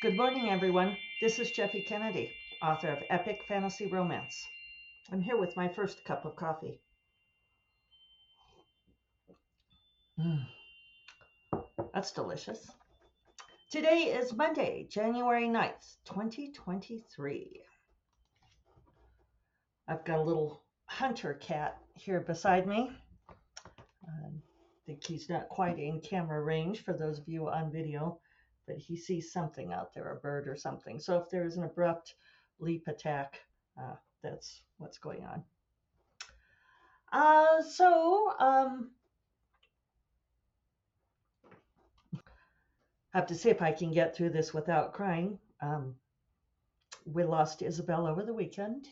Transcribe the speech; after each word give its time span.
Good 0.00 0.16
morning, 0.16 0.48
everyone. 0.48 0.96
This 1.20 1.40
is 1.40 1.50
Jeffe 1.50 1.84
Kennedy, 1.84 2.30
author 2.62 2.90
of 2.90 3.02
Epic 3.10 3.40
Fantasy 3.48 3.86
Romance. 3.86 4.46
I'm 5.10 5.20
here 5.20 5.36
with 5.36 5.56
my 5.56 5.66
first 5.66 6.04
cup 6.04 6.24
of 6.24 6.36
coffee. 6.36 6.80
Mm, 10.20 10.46
that's 11.92 12.12
delicious. 12.12 12.70
Today 13.72 14.14
is 14.16 14.32
Monday, 14.32 14.86
January 14.88 15.48
9th, 15.48 15.96
2023. 16.04 17.60
I've 19.88 20.04
got 20.04 20.20
a 20.20 20.22
little 20.22 20.62
hunter 20.84 21.34
cat 21.34 21.76
here 21.96 22.20
beside 22.20 22.68
me. 22.68 22.92
I 24.06 24.30
think 24.86 25.04
he's 25.04 25.28
not 25.28 25.48
quite 25.48 25.80
in 25.80 26.00
camera 26.00 26.40
range 26.40 26.84
for 26.84 26.92
those 26.92 27.18
of 27.18 27.26
you 27.26 27.48
on 27.48 27.72
video 27.72 28.20
but 28.68 28.76
he 28.76 28.96
sees 28.96 29.32
something 29.32 29.72
out 29.72 29.92
there, 29.94 30.12
a 30.12 30.16
bird 30.16 30.46
or 30.46 30.54
something. 30.54 31.00
So 31.00 31.16
if 31.16 31.28
there 31.30 31.44
is 31.44 31.56
an 31.56 31.64
abrupt 31.64 32.14
leap 32.60 32.86
attack, 32.86 33.40
uh, 33.80 33.96
that's 34.22 34.62
what's 34.76 34.98
going 34.98 35.24
on. 35.24 35.42
Uh, 37.10 37.62
so, 37.62 38.34
um, 38.38 38.90
have 43.14 43.26
to 43.26 43.34
see 43.34 43.48
if 43.48 43.62
I 43.62 43.72
can 43.72 43.90
get 43.90 44.14
through 44.14 44.30
this 44.30 44.52
without 44.52 44.92
crying. 44.92 45.38
Um, 45.62 45.94
we 47.06 47.24
lost 47.24 47.62
Isabel 47.62 48.06
over 48.06 48.22
the 48.22 48.34
weekend. 48.34 48.86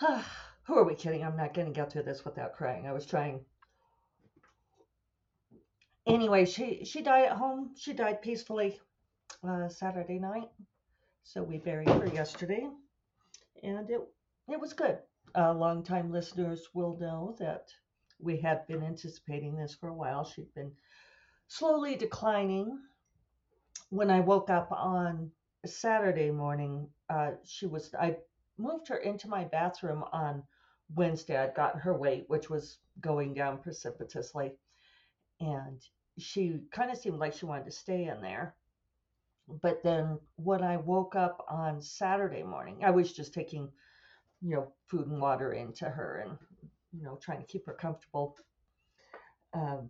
Who 0.64 0.74
are 0.74 0.84
we 0.84 0.96
kidding? 0.96 1.24
I'm 1.24 1.36
not 1.36 1.54
going 1.54 1.68
to 1.68 1.72
get 1.72 1.92
through 1.92 2.02
this 2.02 2.24
without 2.24 2.54
crying. 2.54 2.86
I 2.86 2.92
was 2.92 3.06
trying 3.06 3.40
anyway, 6.08 6.44
she 6.44 6.84
she 6.84 7.02
died 7.02 7.26
at 7.26 7.36
home. 7.36 7.70
She 7.76 7.92
died 7.92 8.22
peacefully 8.22 8.80
uh, 9.46 9.68
Saturday 9.68 10.18
night. 10.18 10.48
So 11.22 11.42
we 11.42 11.58
buried 11.58 11.88
her 11.90 12.08
yesterday, 12.08 12.66
and 13.62 13.90
it 13.90 14.00
it 14.48 14.60
was 14.60 14.72
good. 14.72 14.98
Uh, 15.36 15.52
longtime 15.52 16.10
listeners 16.10 16.68
will 16.72 16.96
know 16.98 17.36
that 17.38 17.68
we 18.18 18.38
had 18.38 18.66
been 18.66 18.82
anticipating 18.82 19.56
this 19.56 19.74
for 19.74 19.88
a 19.88 19.94
while. 19.94 20.24
She'd 20.24 20.52
been 20.54 20.72
slowly 21.46 21.96
declining. 21.96 22.78
When 23.90 24.10
I 24.10 24.20
woke 24.20 24.50
up 24.50 24.72
on 24.72 25.30
Saturday 25.64 26.30
morning, 26.30 26.88
uh, 27.10 27.32
she 27.44 27.66
was 27.66 27.94
I 27.94 28.16
moved 28.56 28.88
her 28.88 28.96
into 28.96 29.28
my 29.28 29.44
bathroom 29.44 30.04
on 30.12 30.42
Wednesday. 30.94 31.36
I'd 31.36 31.54
gotten 31.54 31.80
her 31.80 31.96
weight, 31.96 32.24
which 32.28 32.48
was 32.48 32.78
going 33.00 33.34
down 33.34 33.58
precipitously, 33.58 34.52
and 35.40 35.80
she 36.18 36.60
kind 36.70 36.90
of 36.90 36.98
seemed 36.98 37.18
like 37.18 37.34
she 37.34 37.46
wanted 37.46 37.66
to 37.66 37.70
stay 37.70 38.04
in 38.04 38.20
there. 38.20 38.54
But 39.48 39.82
then 39.82 40.18
when 40.36 40.62
I 40.62 40.76
woke 40.76 41.16
up 41.16 41.44
on 41.48 41.80
Saturday 41.80 42.42
morning, 42.42 42.84
I 42.84 42.90
was 42.90 43.12
just 43.12 43.32
taking, 43.32 43.70
you 44.42 44.56
know, 44.56 44.72
food 44.88 45.06
and 45.06 45.20
water 45.20 45.52
into 45.52 45.88
her 45.88 46.24
and, 46.26 46.38
you 46.92 47.02
know, 47.02 47.18
trying 47.22 47.40
to 47.40 47.46
keep 47.46 47.64
her 47.66 47.72
comfortable. 47.72 48.36
Um, 49.54 49.88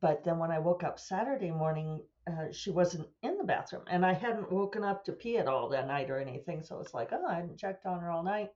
but 0.00 0.24
then 0.24 0.38
when 0.38 0.50
I 0.50 0.58
woke 0.58 0.82
up 0.82 0.98
Saturday 0.98 1.50
morning, 1.50 2.02
uh, 2.26 2.52
she 2.52 2.70
wasn't 2.70 3.08
in 3.22 3.38
the 3.38 3.44
bathroom, 3.44 3.84
and 3.88 4.04
I 4.04 4.12
hadn't 4.12 4.52
woken 4.52 4.84
up 4.84 5.04
to 5.04 5.12
pee 5.12 5.38
at 5.38 5.48
all 5.48 5.68
that 5.70 5.86
night 5.86 6.10
or 6.10 6.18
anything. 6.18 6.62
So 6.62 6.80
it's 6.80 6.94
like, 6.94 7.10
oh, 7.12 7.26
I 7.26 7.36
hadn't 7.36 7.58
checked 7.58 7.86
on 7.86 8.00
her 8.00 8.10
all 8.10 8.22
night. 8.22 8.50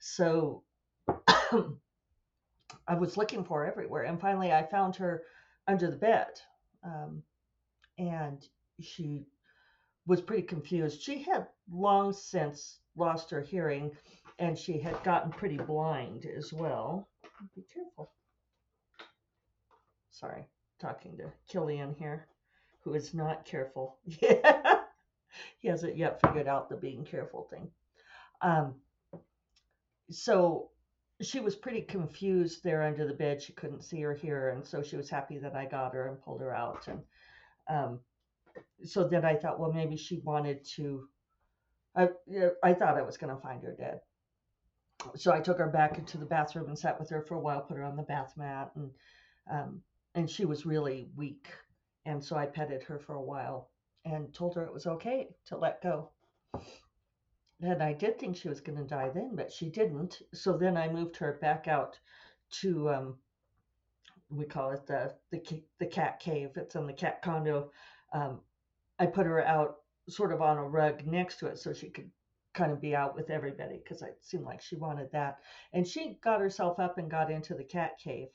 So 0.00 0.62
I 2.86 2.94
was 2.94 3.16
looking 3.16 3.44
for 3.44 3.66
everywhere, 3.66 4.04
and 4.04 4.20
finally 4.20 4.52
I 4.52 4.62
found 4.64 4.96
her 4.96 5.22
under 5.66 5.90
the 5.90 5.96
bed, 5.96 6.40
um, 6.84 7.22
and 7.98 8.46
she 8.80 9.26
was 10.06 10.20
pretty 10.20 10.42
confused. 10.42 11.02
She 11.02 11.22
had 11.22 11.46
long 11.70 12.12
since 12.12 12.78
lost 12.96 13.30
her 13.30 13.40
hearing, 13.40 13.96
and 14.38 14.58
she 14.58 14.78
had 14.78 15.02
gotten 15.04 15.30
pretty 15.30 15.58
blind 15.58 16.26
as 16.26 16.52
well. 16.52 17.08
Be 17.54 17.62
careful. 17.72 18.12
Sorry, 20.10 20.46
talking 20.78 21.16
to 21.18 21.32
Killian 21.48 21.94
here, 21.94 22.26
who 22.82 22.94
is 22.94 23.14
not 23.14 23.44
careful. 23.44 23.98
Yeah, 24.04 24.80
he 25.58 25.68
hasn't 25.68 25.96
yet 25.96 26.20
figured 26.20 26.48
out 26.48 26.68
the 26.68 26.76
being 26.76 27.04
careful 27.04 27.44
thing. 27.44 27.70
Um, 28.42 28.74
so 30.10 30.70
she 31.22 31.40
was 31.40 31.54
pretty 31.54 31.82
confused 31.82 32.64
there 32.64 32.82
under 32.82 33.06
the 33.06 33.14
bed. 33.14 33.42
She 33.42 33.52
couldn't 33.52 33.84
see 33.84 34.04
or 34.04 34.14
hear, 34.14 34.50
and 34.50 34.64
so 34.64 34.82
she 34.82 34.96
was 34.96 35.10
happy 35.10 35.38
that 35.38 35.54
I 35.54 35.66
got 35.66 35.94
her 35.94 36.08
and 36.08 36.22
pulled 36.22 36.40
her 36.40 36.54
out. 36.54 36.88
And 36.88 37.02
um, 37.68 38.00
so 38.84 39.06
then 39.06 39.24
I 39.24 39.34
thought, 39.34 39.60
well, 39.60 39.72
maybe 39.72 39.96
she 39.96 40.20
wanted 40.24 40.64
to. 40.76 41.08
I 41.94 42.08
I 42.62 42.72
thought 42.72 42.96
I 42.96 43.02
was 43.02 43.16
going 43.16 43.34
to 43.34 43.42
find 43.42 43.62
her 43.62 43.74
dead. 43.74 44.00
So 45.16 45.32
I 45.32 45.40
took 45.40 45.58
her 45.58 45.68
back 45.68 45.98
into 45.98 46.18
the 46.18 46.26
bathroom 46.26 46.68
and 46.68 46.78
sat 46.78 46.98
with 46.98 47.10
her 47.10 47.22
for 47.22 47.34
a 47.34 47.40
while, 47.40 47.62
put 47.62 47.76
her 47.76 47.84
on 47.84 47.96
the 47.96 48.02
bath 48.02 48.34
mat, 48.36 48.70
and 48.74 48.90
um, 49.50 49.82
and 50.14 50.28
she 50.28 50.44
was 50.44 50.66
really 50.66 51.10
weak, 51.16 51.48
and 52.06 52.22
so 52.22 52.36
I 52.36 52.46
petted 52.46 52.82
her 52.84 52.98
for 52.98 53.14
a 53.14 53.22
while 53.22 53.70
and 54.04 54.32
told 54.32 54.54
her 54.54 54.64
it 54.64 54.72
was 54.72 54.86
okay 54.86 55.28
to 55.46 55.58
let 55.58 55.82
go 55.82 56.10
and 57.62 57.82
I 57.82 57.92
did 57.92 58.18
think 58.18 58.36
she 58.36 58.48
was 58.48 58.60
going 58.60 58.78
to 58.78 58.84
die 58.84 59.10
then, 59.14 59.34
but 59.34 59.52
she 59.52 59.68
didn't. 59.68 60.22
So 60.32 60.56
then 60.56 60.76
I 60.76 60.88
moved 60.88 61.16
her 61.18 61.38
back 61.40 61.68
out 61.68 61.98
to 62.60 62.90
um, 62.90 63.18
we 64.30 64.44
call 64.44 64.70
it 64.70 64.86
the 64.86 65.14
the 65.30 65.62
the 65.78 65.86
cat 65.86 66.20
cave. 66.20 66.50
It's 66.56 66.74
in 66.74 66.86
the 66.86 66.92
cat 66.92 67.22
condo. 67.22 67.70
Um, 68.12 68.40
I 68.98 69.06
put 69.06 69.26
her 69.26 69.44
out 69.46 69.76
sort 70.08 70.32
of 70.32 70.40
on 70.42 70.58
a 70.58 70.64
rug 70.64 71.06
next 71.06 71.38
to 71.38 71.46
it 71.46 71.58
so 71.58 71.72
she 71.72 71.90
could 71.90 72.10
kind 72.52 72.72
of 72.72 72.80
be 72.80 72.96
out 72.96 73.14
with 73.14 73.30
everybody 73.30 73.80
because 73.82 74.02
it 74.02 74.18
seemed 74.20 74.44
like 74.44 74.60
she 74.60 74.76
wanted 74.76 75.10
that. 75.12 75.38
And 75.72 75.86
she 75.86 76.18
got 76.22 76.40
herself 76.40 76.78
up 76.80 76.98
and 76.98 77.10
got 77.10 77.30
into 77.30 77.54
the 77.54 77.64
cat 77.64 77.92
cave, 78.02 78.28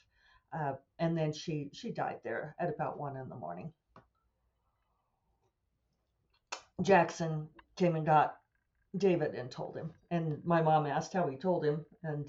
uh, 0.53 0.73
and 0.99 1.17
then 1.17 1.33
she 1.33 1.69
she 1.73 1.91
died 1.91 2.19
there 2.23 2.55
at 2.59 2.69
about 2.69 2.99
one 2.99 3.17
in 3.17 3.29
the 3.29 3.35
morning. 3.35 3.71
Jackson 6.81 7.47
came 7.77 7.95
and 7.95 8.05
got 8.05 8.35
David 8.97 9.35
and 9.35 9.51
told 9.51 9.75
him. 9.75 9.91
And 10.11 10.43
my 10.45 10.61
mom 10.61 10.85
asked 10.85 11.13
how 11.13 11.27
he 11.27 11.37
told 11.37 11.65
him, 11.65 11.85
and 12.03 12.25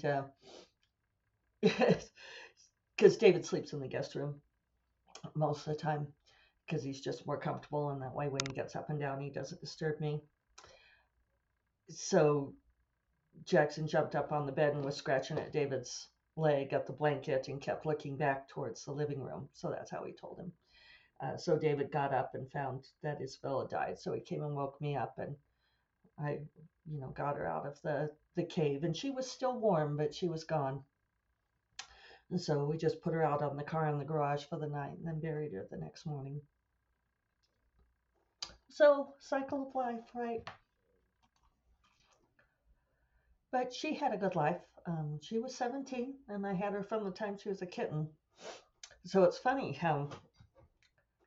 because 1.61 3.15
uh, 3.15 3.19
David 3.19 3.45
sleeps 3.45 3.73
in 3.73 3.79
the 3.79 3.87
guest 3.87 4.15
room 4.15 4.41
most 5.35 5.67
of 5.67 5.73
the 5.73 5.79
time 5.79 6.07
because 6.65 6.83
he's 6.83 7.01
just 7.01 7.25
more 7.25 7.39
comfortable, 7.39 7.89
and 7.89 8.01
that 8.01 8.13
way 8.13 8.27
when 8.27 8.41
he 8.47 8.53
gets 8.53 8.75
up 8.75 8.89
and 8.89 8.99
down, 8.99 9.21
he 9.21 9.29
doesn't 9.29 9.61
disturb 9.61 9.99
me. 10.01 10.21
So 11.89 12.53
Jackson 13.45 13.87
jumped 13.87 14.15
up 14.15 14.31
on 14.31 14.45
the 14.45 14.51
bed 14.51 14.73
and 14.73 14.83
was 14.83 14.95
scratching 14.95 15.39
at 15.39 15.53
David's 15.53 16.09
leg 16.35 16.73
at 16.73 16.85
the 16.85 16.93
blanket 16.93 17.47
and 17.47 17.61
kept 17.61 17.85
looking 17.85 18.17
back 18.17 18.47
towards 18.49 18.83
the 18.83 18.91
living 18.91 19.21
room. 19.21 19.49
So 19.53 19.69
that's 19.69 19.91
how 19.91 20.03
he 20.03 20.11
told 20.11 20.39
him. 20.39 20.51
Uh, 21.21 21.37
so 21.37 21.57
David 21.57 21.91
got 21.91 22.13
up 22.13 22.31
and 22.35 22.51
found 22.51 22.87
that 23.01 23.19
his 23.19 23.31
Isabella 23.31 23.67
died. 23.67 23.97
So 23.97 24.13
he 24.13 24.19
came 24.19 24.43
and 24.43 24.55
woke 24.55 24.79
me 24.81 24.95
up 24.95 25.15
and 25.17 25.35
I, 26.19 26.39
you 26.85 26.99
know, 26.99 27.09
got 27.09 27.37
her 27.37 27.47
out 27.47 27.65
of 27.65 27.81
the, 27.81 28.11
the 28.35 28.43
cave 28.43 28.83
and 28.83 28.95
she 28.95 29.09
was 29.09 29.29
still 29.29 29.57
warm, 29.57 29.97
but 29.97 30.13
she 30.13 30.27
was 30.27 30.43
gone. 30.43 30.83
And 32.29 32.41
so 32.41 32.65
we 32.65 32.77
just 32.77 33.01
put 33.01 33.13
her 33.13 33.23
out 33.23 33.41
on 33.41 33.55
the 33.55 33.63
car 33.63 33.87
in 33.87 33.97
the 33.97 34.05
garage 34.05 34.43
for 34.45 34.57
the 34.57 34.67
night 34.67 34.97
and 34.97 35.05
then 35.05 35.19
buried 35.19 35.53
her 35.53 35.65
the 35.69 35.77
next 35.77 36.05
morning. 36.05 36.41
So, 38.69 39.13
cycle 39.19 39.67
of 39.67 39.75
life, 39.75 40.03
right? 40.13 40.47
But 43.51 43.73
she 43.73 43.95
had 43.95 44.13
a 44.13 44.17
good 44.17 44.35
life. 44.35 44.61
Um, 44.85 45.19
she 45.21 45.39
was 45.39 45.55
17, 45.55 46.13
and 46.27 46.45
I 46.45 46.53
had 46.53 46.73
her 46.73 46.83
from 46.83 47.03
the 47.03 47.11
time 47.11 47.37
she 47.37 47.49
was 47.49 47.61
a 47.61 47.65
kitten. 47.65 48.09
So 49.05 49.23
it's 49.23 49.37
funny 49.37 49.71
how 49.71 50.09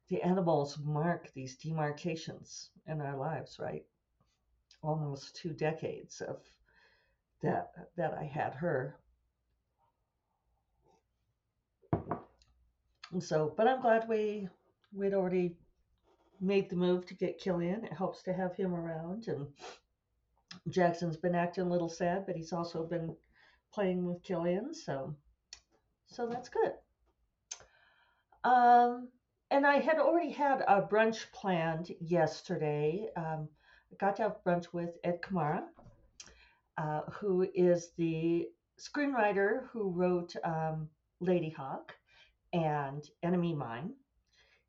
the 0.09 0.23
animals 0.23 0.79
mark 0.79 1.33
these 1.33 1.57
demarcations 1.57 2.71
in 2.87 3.01
our 3.01 3.17
lives, 3.17 3.59
right? 3.59 3.85
Almost 4.83 5.37
two 5.37 5.51
decades 5.51 6.21
of 6.21 6.39
that 7.43 7.73
that 7.97 8.15
I 8.15 8.25
had 8.25 8.55
her. 8.55 8.97
And 13.13 13.23
so, 13.23 13.53
but 13.57 13.67
I'm 13.67 13.81
glad 13.81 14.09
we 14.09 14.49
we'd 14.93 15.15
already 15.15 15.57
made 16.41 16.71
the 16.71 16.77
move 16.77 17.07
to 17.07 17.15
get 17.15 17.39
Killian. 17.39 17.85
It 17.85 17.93
helps 17.93 18.23
to 18.23 18.33
have 18.33 18.57
him 18.57 18.75
around. 18.75 19.29
And 19.29 19.47
Jackson's 20.69 21.17
been 21.17 21.35
acting 21.35 21.65
a 21.65 21.71
little 21.71 21.89
sad, 21.89 22.27
but 22.27 22.37
he's 22.37 22.53
also 22.53 22.85
been 22.85 23.15
playing 23.73 24.07
with 24.07 24.23
Killian, 24.23 24.75
so 24.75 25.15
so 26.07 26.27
that's 26.27 26.49
good. 26.49 26.73
Um, 28.43 29.09
and 29.51 29.67
I 29.67 29.79
had 29.79 29.99
already 29.99 30.31
had 30.31 30.63
a 30.67 30.83
brunch 30.83 31.31
planned 31.33 31.93
yesterday. 32.01 33.09
Um, 33.17 33.49
got 33.99 34.17
to 34.17 34.23
have 34.23 34.45
brunch 34.45 34.67
with 34.73 34.91
Ed 35.05 35.21
Khmara, 35.23 35.63
uh, 36.79 37.03
who 37.13 37.47
is 37.55 37.91
the 37.97 38.49
screenwriter 38.79 39.67
who 39.71 39.91
wrote 39.91 40.35
um, 40.45 40.89
Ladyhawke 41.23 41.91
and 42.53 43.09
Enemy 43.23 43.55
Mine. 43.55 43.95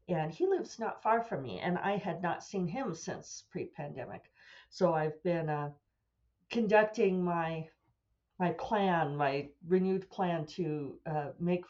and 0.07 0.31
he 0.31 0.45
lives 0.45 0.79
not 0.79 1.01
far 1.01 1.21
from 1.21 1.41
me, 1.43 1.59
and 1.59 1.77
I 1.77 1.97
had 1.97 2.21
not 2.21 2.43
seen 2.43 2.67
him 2.67 2.93
since 2.93 3.43
pre-pandemic. 3.51 4.23
So 4.69 4.93
I've 4.93 5.21
been 5.23 5.49
uh, 5.49 5.71
conducting 6.49 7.23
my 7.23 7.67
my 8.39 8.51
plan, 8.51 9.15
my 9.15 9.47
renewed 9.67 10.09
plan 10.09 10.47
to 10.47 10.97
uh, 11.05 11.27
make 11.39 11.63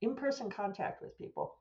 in-person 0.00 0.48
contact 0.50 1.02
with 1.02 1.16
people, 1.18 1.56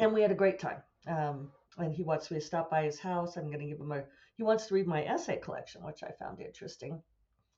and 0.00 0.12
we 0.12 0.22
had 0.22 0.30
a 0.30 0.34
great 0.34 0.58
time. 0.58 0.82
Um, 1.06 1.50
and 1.78 1.92
he 1.92 2.02
wants 2.02 2.30
me 2.30 2.38
to 2.38 2.44
stop 2.44 2.70
by 2.70 2.84
his 2.84 2.98
house. 2.98 3.36
I'm 3.36 3.46
going 3.46 3.60
to 3.60 3.66
give 3.66 3.80
him 3.80 3.92
a. 3.92 4.04
He 4.36 4.42
wants 4.42 4.66
to 4.66 4.74
read 4.74 4.86
my 4.86 5.04
essay 5.04 5.38
collection, 5.38 5.82
which 5.84 6.02
I 6.02 6.10
found 6.12 6.40
interesting. 6.40 7.02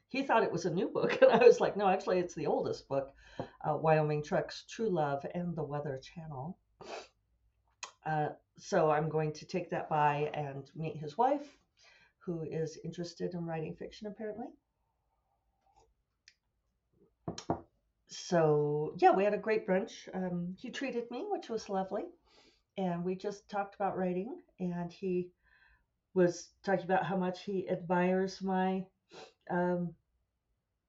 He 0.08 0.22
thought 0.22 0.42
it 0.42 0.52
was 0.52 0.66
a 0.66 0.70
new 0.70 0.88
book, 0.88 1.18
and 1.22 1.32
I 1.32 1.44
was 1.44 1.60
like, 1.60 1.76
no, 1.76 1.88
actually, 1.88 2.18
it's 2.18 2.34
the 2.34 2.46
oldest 2.46 2.88
book, 2.88 3.12
uh, 3.38 3.76
Wyoming 3.76 4.22
Trucks, 4.22 4.64
True 4.68 4.90
Love, 4.90 5.24
and 5.34 5.54
the 5.56 5.64
Weather 5.64 6.00
Channel. 6.02 6.58
Uh, 8.04 8.28
so 8.56 8.90
I'm 8.90 9.08
going 9.08 9.32
to 9.32 9.46
take 9.46 9.70
that 9.70 9.88
by 9.88 10.30
and 10.32 10.70
meet 10.76 10.96
his 10.96 11.19
wife, 11.19 11.46
who 12.19 12.42
is 12.42 12.78
interested 12.84 13.34
in 13.34 13.44
writing 13.44 13.74
fiction, 13.74 14.06
apparently. 14.06 14.46
So 18.08 18.94
yeah, 18.98 19.10
we 19.10 19.24
had 19.24 19.34
a 19.34 19.38
great 19.38 19.66
brunch. 19.66 20.08
Um, 20.14 20.54
he 20.58 20.70
treated 20.70 21.10
me, 21.10 21.26
which 21.28 21.50
was 21.50 21.69
lovely 21.69 22.04
and 22.78 23.05
we 23.05 23.14
just 23.14 23.49
talked 23.49 23.75
about 23.75 23.96
writing 23.96 24.40
and 24.61 24.93
he 24.93 25.28
was 26.14 26.50
talking 26.64 26.84
about 26.84 27.05
how 27.05 27.17
much 27.17 27.43
he 27.44 27.69
admires 27.69 28.43
my 28.43 28.84
um, 29.50 29.94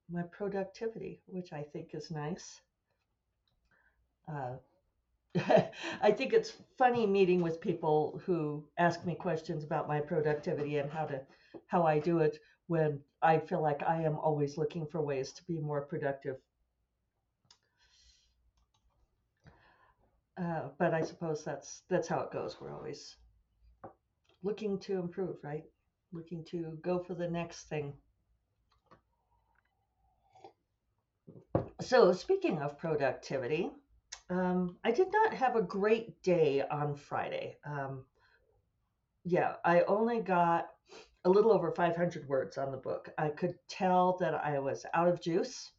my 0.09 0.21
productivity 0.23 1.21
which 1.27 1.53
i 1.53 1.63
think 1.63 1.93
is 1.93 2.11
nice. 2.11 2.61
Uh, 4.27 4.57
i 6.01 6.11
think 6.11 6.33
it's 6.33 6.53
funny 6.77 7.05
meeting 7.05 7.41
with 7.41 7.61
people 7.61 8.21
who 8.25 8.63
ask 8.77 9.05
me 9.05 9.15
questions 9.15 9.63
about 9.63 9.87
my 9.87 9.99
productivity 9.99 10.77
and 10.77 10.91
how 10.91 11.05
to 11.05 11.21
how 11.67 11.83
i 11.83 11.99
do 11.99 12.19
it 12.19 12.39
when 12.67 12.99
i 13.21 13.37
feel 13.37 13.61
like 13.61 13.83
i 13.83 14.01
am 14.01 14.17
always 14.19 14.57
looking 14.57 14.85
for 14.87 15.01
ways 15.01 15.31
to 15.33 15.43
be 15.45 15.59
more 15.59 15.81
productive 15.81 16.37
Uh, 20.37 20.69
but 20.77 20.93
I 20.93 21.01
suppose 21.01 21.43
that's 21.43 21.81
that's 21.89 22.07
how 22.07 22.19
it 22.19 22.31
goes. 22.31 22.57
We're 22.61 22.73
always 22.73 23.15
looking 24.43 24.77
to 24.79 24.99
improve, 24.99 25.37
right? 25.43 25.63
Looking 26.11 26.43
to 26.51 26.77
go 26.81 26.99
for 26.99 27.15
the 27.15 27.27
next 27.27 27.69
thing. 27.69 27.93
So 31.81 32.11
speaking 32.13 32.59
of 32.59 32.77
productivity, 32.77 33.71
um, 34.29 34.77
I 34.83 34.91
did 34.91 35.11
not 35.11 35.33
have 35.33 35.55
a 35.55 35.61
great 35.61 36.21
day 36.21 36.63
on 36.69 36.95
Friday. 36.95 37.57
Um, 37.65 38.03
yeah, 39.23 39.55
I 39.65 39.81
only 39.81 40.21
got 40.21 40.67
a 41.25 41.29
little 41.29 41.51
over 41.51 41.71
500 41.71 42.27
words 42.27 42.57
on 42.57 42.71
the 42.71 42.77
book. 42.77 43.09
I 43.17 43.29
could 43.29 43.55
tell 43.67 44.17
that 44.19 44.33
I 44.33 44.59
was 44.59 44.85
out 44.93 45.07
of 45.07 45.21
juice. 45.21 45.71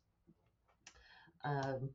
Um, 1.45 1.91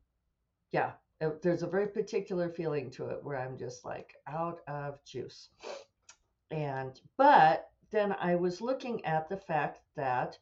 yeah, 0.71 0.93
uh, 1.23 1.31
there's 1.41 1.63
a 1.63 1.67
very 1.67 1.87
particular 1.87 2.49
feeling 2.49 2.91
to 2.91 3.07
it 3.07 3.23
where 3.23 3.37
I'm 3.37 3.57
just 3.57 3.85
like 3.85 4.13
out 4.27 4.59
of 4.67 5.03
juice. 5.05 5.49
And, 6.51 6.99
but 7.17 7.67
then 7.91 8.15
I 8.19 8.35
was 8.35 8.61
looking 8.61 9.03
at 9.05 9.29
the 9.29 9.37
fact 9.37 9.79
that 9.95 10.37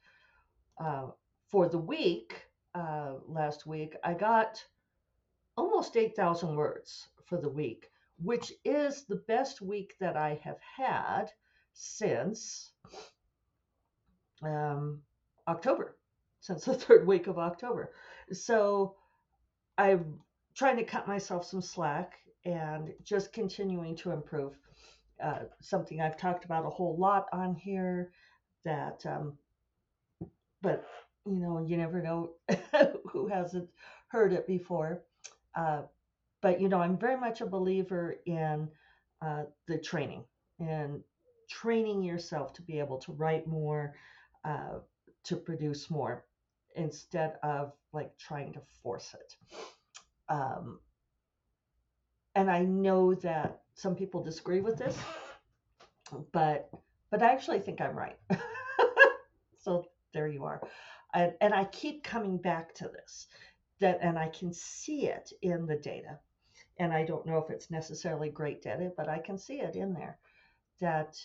uh, 0.79 1.07
for 1.49 1.69
the 1.69 1.77
week, 1.77 2.33
uh, 2.73 3.15
last 3.27 3.65
week, 3.65 3.95
I 4.03 4.13
got 4.13 4.63
almost 5.57 5.97
8,000 5.97 6.55
words 6.55 7.07
for 7.25 7.37
the 7.37 7.49
week, 7.49 7.89
which 8.17 8.53
is 8.63 9.05
the 9.05 9.21
best 9.27 9.61
week 9.61 9.95
that 9.99 10.15
I 10.15 10.39
have 10.43 10.59
had 10.77 11.25
since 11.73 12.71
um, 14.43 15.01
October, 15.47 15.97
since 16.39 16.65
the 16.65 16.73
third 16.75 17.05
week 17.05 17.27
of 17.27 17.37
October. 17.37 17.91
So 18.31 18.95
I've 19.77 20.05
trying 20.55 20.77
to 20.77 20.83
cut 20.83 21.07
myself 21.07 21.45
some 21.45 21.61
slack 21.61 22.13
and 22.45 22.93
just 23.03 23.33
continuing 23.33 23.95
to 23.97 24.11
improve. 24.11 24.53
Uh, 25.23 25.43
something 25.61 26.01
I've 26.01 26.17
talked 26.17 26.45
about 26.45 26.65
a 26.65 26.69
whole 26.69 26.97
lot 26.97 27.27
on 27.31 27.55
here 27.55 28.11
that, 28.65 29.05
um, 29.05 29.33
but 30.61 30.85
you 31.25 31.39
know, 31.39 31.63
you 31.65 31.77
never 31.77 32.01
know 32.01 32.31
who 33.11 33.27
hasn't 33.27 33.69
heard 34.07 34.33
it 34.33 34.47
before. 34.47 35.03
Uh, 35.55 35.83
but 36.41 36.59
you 36.59 36.69
know, 36.69 36.81
I'm 36.81 36.97
very 36.97 37.19
much 37.19 37.41
a 37.41 37.45
believer 37.45 38.15
in 38.25 38.67
uh, 39.21 39.43
the 39.67 39.77
training 39.77 40.23
and 40.59 41.01
training 41.49 42.01
yourself 42.01 42.53
to 42.53 42.61
be 42.61 42.79
able 42.79 42.97
to 42.99 43.11
write 43.11 43.47
more, 43.47 43.93
uh, 44.43 44.79
to 45.25 45.35
produce 45.35 45.89
more, 45.91 46.25
instead 46.75 47.35
of 47.43 47.73
like 47.93 48.17
trying 48.17 48.53
to 48.53 48.61
force 48.81 49.13
it. 49.13 49.57
Um, 50.31 50.79
and 52.35 52.49
I 52.49 52.63
know 52.63 53.13
that 53.15 53.63
some 53.75 53.95
people 53.95 54.23
disagree 54.23 54.61
with 54.61 54.77
this, 54.77 54.97
but 56.31 56.69
but 57.09 57.21
I 57.21 57.31
actually 57.33 57.59
think 57.59 57.81
I'm 57.81 57.95
right. 57.95 58.17
so 59.57 59.85
there 60.13 60.29
you 60.29 60.45
are. 60.45 60.61
And, 61.13 61.33
and 61.41 61.53
I 61.53 61.65
keep 61.65 62.05
coming 62.05 62.37
back 62.37 62.73
to 62.75 62.85
this 62.85 63.27
that 63.81 63.99
and 64.01 64.17
I 64.17 64.29
can 64.29 64.53
see 64.53 65.07
it 65.07 65.33
in 65.41 65.65
the 65.65 65.75
data. 65.75 66.17
And 66.77 66.93
I 66.93 67.03
don't 67.03 67.25
know 67.25 67.37
if 67.37 67.49
it's 67.49 67.69
necessarily 67.69 68.29
great 68.29 68.61
data, 68.61 68.93
but 68.95 69.09
I 69.09 69.19
can 69.19 69.37
see 69.37 69.59
it 69.59 69.75
in 69.75 69.93
there 69.93 70.17
that 70.79 71.17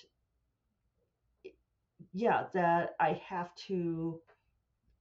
yeah, 2.13 2.47
that 2.53 2.97
I 2.99 3.21
have 3.29 3.55
to 3.69 4.21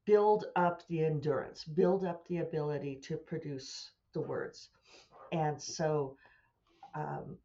build 0.05 0.45
up 0.55 0.85
the 0.87 1.03
endurance, 1.03 1.63
build 1.63 2.05
up 2.05 2.27
the 2.27 2.37
ability 2.37 2.99
to 3.03 3.17
produce 3.17 3.91
the 4.13 4.21
words. 4.21 4.69
And 5.31 5.61
so 5.61 6.15
um, 6.93 7.37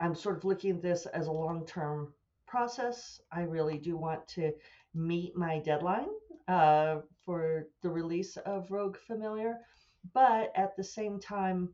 I'm 0.00 0.14
sort 0.14 0.36
of 0.36 0.44
looking 0.44 0.72
at 0.72 0.82
this 0.82 1.06
as 1.06 1.26
a 1.26 1.32
long 1.32 1.66
term 1.66 2.12
process. 2.46 3.20
I 3.32 3.42
really 3.42 3.78
do 3.78 3.96
want 3.96 4.26
to 4.28 4.52
meet 4.94 5.36
my 5.36 5.58
deadline 5.58 6.08
uh, 6.48 6.96
for 7.24 7.68
the 7.82 7.88
release 7.88 8.36
of 8.36 8.70
Rogue 8.70 8.96
Familiar, 9.06 9.58
but 10.12 10.52
at 10.54 10.76
the 10.76 10.84
same 10.84 11.18
time, 11.18 11.70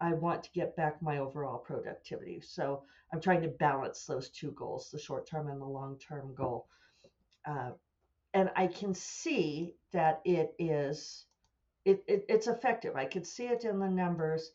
I 0.00 0.12
want 0.12 0.42
to 0.44 0.50
get 0.52 0.76
back 0.76 1.00
my 1.02 1.18
overall 1.18 1.58
productivity. 1.58 2.40
So 2.40 2.82
I'm 3.12 3.20
trying 3.20 3.42
to 3.42 3.48
balance 3.48 4.04
those 4.04 4.28
two 4.28 4.52
goals 4.52 4.90
the 4.90 4.98
short 4.98 5.26
term 5.26 5.48
and 5.48 5.60
the 5.60 5.66
long 5.66 5.98
term 5.98 6.34
goal. 6.34 6.68
Uh, 7.46 7.70
and 8.34 8.50
I 8.56 8.66
can 8.66 8.94
see 8.94 9.74
that 9.92 10.20
it 10.24 10.54
is 10.58 11.26
it, 11.88 12.04
it, 12.06 12.26
it's 12.28 12.46
effective. 12.46 12.96
I 12.96 13.06
could 13.06 13.26
see 13.26 13.46
it 13.46 13.64
in 13.64 13.78
the 13.78 13.88
numbers 13.88 14.50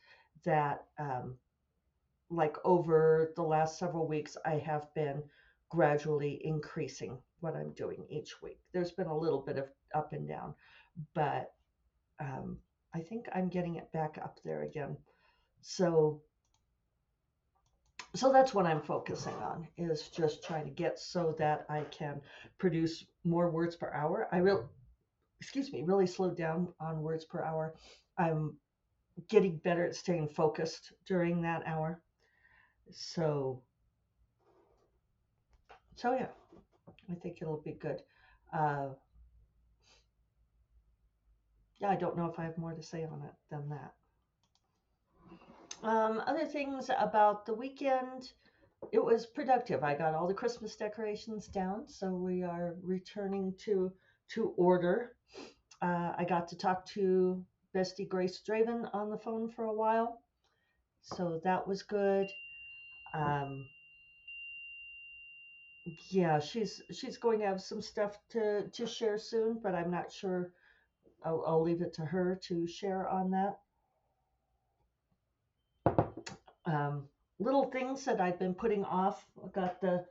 that, 0.46 0.86
um, 1.00 1.36
like 2.30 2.56
over 2.64 3.32
the 3.36 3.42
last 3.42 3.80
several 3.80 4.08
weeks, 4.08 4.38
I 4.46 4.56
have 4.60 4.94
been 4.94 5.24
gradually 5.70 6.40
increasing 6.44 7.18
what 7.40 7.56
I'm 7.56 7.74
doing 7.74 8.06
each 8.08 8.42
week. 8.44 8.60
There's 8.72 8.92
been 8.92 9.08
a 9.08 9.18
little 9.18 9.42
bit 9.42 9.58
of 9.58 9.66
up 9.96 10.14
and 10.14 10.28
down, 10.28 10.54
but 11.16 11.52
um, 12.20 12.60
I 12.94 13.00
think 13.00 13.26
I'm 13.34 13.50
getting 13.50 13.76
it 13.76 13.92
back 13.92 14.20
up 14.24 14.40
there 14.46 14.62
again. 14.62 14.96
So, 15.62 16.22
so 18.14 18.32
that's 18.32 18.54
what 18.54 18.68
I'm 18.68 18.82
focusing 18.82 19.34
on 19.36 19.68
is 19.78 20.10
just 20.10 20.44
trying 20.44 20.66
to 20.66 20.72
get 20.72 21.00
so 21.00 21.36
that 21.40 21.66
I 21.68 21.82
can 21.86 22.22
produce 22.60 23.06
more 23.24 23.50
words 23.50 23.76
per 23.76 23.92
hour. 23.94 24.28
I 24.32 24.38
really 24.38 24.64
excuse 25.44 25.74
me, 25.74 25.84
really 25.84 26.08
slowed 26.08 26.38
down 26.38 26.70
on 26.80 27.02
words 27.02 27.26
per 27.26 27.44
hour. 27.44 27.76
I'm 28.18 28.56
getting 29.28 29.58
better 29.58 29.86
at 29.86 29.96
staying 29.96 30.30
focused 30.30 30.94
during 31.06 31.42
that 31.42 31.64
hour. 31.66 32.02
So, 32.92 33.62
so 35.96 36.14
yeah, 36.14 36.28
I 37.12 37.16
think 37.16 37.40
it'll 37.42 37.62
be 37.62 37.74
good. 37.74 38.02
Uh, 38.54 38.90
yeah, 41.82 41.90
I 41.90 41.98
don't 41.98 42.16
know 42.16 42.30
if 42.32 42.40
I 42.40 42.44
have 42.44 42.58
more 42.58 42.74
to 42.74 42.82
say 42.82 43.04
on 43.04 43.22
it 43.22 43.34
than 43.52 43.70
that. 43.70 43.94
Um, 45.84 46.24
other 46.26 46.46
things 46.46 46.90
about 46.98 47.46
the 47.46 47.54
weekend, 47.54 48.32
it 48.92 49.04
was 49.04 49.26
productive. 49.26 49.84
I 49.84 49.96
got 49.96 50.14
all 50.14 50.28
the 50.28 50.34
Christmas 50.34 50.76
decorations 50.76 51.48
down, 51.48 51.88
so 51.88 52.10
we 52.10 52.44
are 52.44 52.76
returning 52.82 53.54
to 53.60 53.92
to 54.30 54.54
order 54.58 55.16
uh, 55.84 56.14
I 56.18 56.24
got 56.24 56.48
to 56.48 56.58
talk 56.58 56.86
to 56.94 57.44
Bestie 57.76 58.08
Grace 58.08 58.42
Draven 58.48 58.90
on 58.94 59.10
the 59.10 59.18
phone 59.18 59.50
for 59.50 59.66
a 59.66 59.74
while, 59.74 60.22
so 61.02 61.42
that 61.44 61.68
was 61.68 61.84
good. 61.84 62.32
Um, 63.14 63.66
yeah, 66.10 66.40
she's 66.40 66.82
she's 66.94 67.18
going 67.18 67.40
to 67.40 67.46
have 67.46 67.62
some 67.62 67.82
stuff 67.82 68.18
to 68.30 68.70
to 68.70 68.88
share 68.88 69.18
soon, 69.18 69.60
but 69.62 69.76
I'm 69.76 69.92
not 69.92 70.10
sure. 70.10 70.54
I'll, 71.26 71.44
I'll 71.46 71.62
leave 71.62 71.82
it 71.82 71.94
to 71.96 72.06
her 72.06 72.40
to 72.44 72.66
share 72.66 73.10
on 73.10 73.32
that. 73.32 73.60
Um, 76.66 77.10
little 77.44 77.66
things 77.66 78.06
that 78.06 78.22
I've 78.22 78.40
been 78.40 78.54
putting 78.54 78.86
off. 78.86 79.26
I 79.44 79.50
got 79.50 79.82
the 79.82 80.06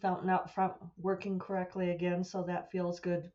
fountain 0.00 0.30
out 0.30 0.54
front 0.54 0.74
working 0.96 1.38
correctly 1.38 1.90
again, 1.90 2.22
so 2.22 2.42
that 2.44 2.70
feels 2.70 3.00
good. 3.00 3.30